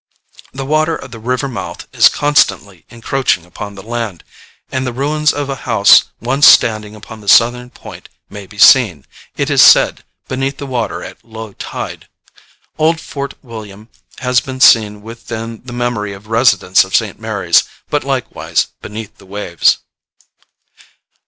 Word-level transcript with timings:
The 0.51 0.65
water 0.65 0.95
of 0.95 1.11
the 1.11 1.19
river 1.19 1.47
mouth 1.47 1.87
is 1.93 2.09
constantly 2.09 2.85
encroaching 2.89 3.45
upon 3.45 3.75
the 3.75 3.83
land, 3.83 4.23
and 4.71 4.87
the 4.87 4.91
ruins 4.93 5.31
of 5.31 5.47
a 5.47 5.55
house 5.69 6.05
once 6.19 6.47
standing 6.47 6.95
upon 6.95 7.21
the 7.21 7.27
southern 7.29 7.69
point 7.69 8.09
may 8.27 8.47
be 8.47 8.57
seen, 8.57 9.05
it 9.37 9.51
is 9.51 9.61
said, 9.61 10.03
beneath 10.27 10.57
the 10.57 10.65
water 10.65 11.03
at 11.03 11.23
low 11.23 11.53
tide. 11.53 12.07
Old 12.79 12.99
Fort 12.99 13.35
William 13.43 13.89
has 14.17 14.39
been 14.41 14.59
seen 14.59 15.03
within 15.03 15.61
the 15.65 15.71
memory 15.71 16.13
of 16.13 16.25
residents 16.25 16.83
of 16.83 16.95
St. 16.95 17.19
Mary's, 17.19 17.65
but 17.91 18.03
likewise 18.03 18.69
beneath 18.81 19.19
the 19.19 19.27
waves. 19.27 19.77